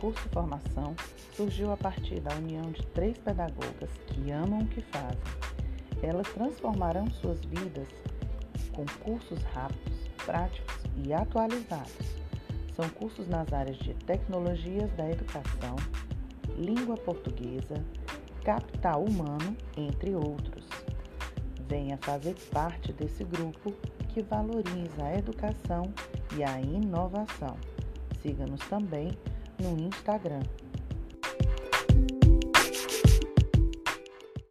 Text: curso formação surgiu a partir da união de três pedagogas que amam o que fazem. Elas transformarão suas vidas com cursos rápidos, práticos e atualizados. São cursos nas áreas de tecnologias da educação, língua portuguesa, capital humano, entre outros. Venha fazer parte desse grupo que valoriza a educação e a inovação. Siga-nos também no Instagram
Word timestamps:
curso 0.00 0.28
formação 0.30 0.94
surgiu 1.32 1.72
a 1.72 1.76
partir 1.76 2.20
da 2.20 2.34
união 2.36 2.70
de 2.70 2.84
três 2.88 3.18
pedagogas 3.18 3.90
que 4.06 4.30
amam 4.30 4.60
o 4.60 4.66
que 4.66 4.80
fazem. 4.82 5.20
Elas 6.02 6.28
transformarão 6.28 7.10
suas 7.10 7.44
vidas 7.44 7.88
com 8.72 8.84
cursos 9.02 9.42
rápidos, 9.54 10.08
práticos 10.24 10.76
e 11.04 11.12
atualizados. 11.12 12.16
São 12.74 12.88
cursos 12.90 13.26
nas 13.26 13.52
áreas 13.52 13.78
de 13.78 13.94
tecnologias 13.94 14.90
da 14.92 15.10
educação, 15.10 15.76
língua 16.58 16.96
portuguesa, 16.96 17.82
capital 18.44 19.02
humano, 19.02 19.56
entre 19.76 20.14
outros. 20.14 20.66
Venha 21.68 21.96
fazer 21.98 22.34
parte 22.52 22.92
desse 22.92 23.24
grupo 23.24 23.72
que 24.10 24.22
valoriza 24.22 25.04
a 25.04 25.18
educação 25.18 25.92
e 26.36 26.44
a 26.44 26.60
inovação. 26.60 27.56
Siga-nos 28.22 28.60
também 28.68 29.10
no 29.58 29.76
Instagram 29.76 30.44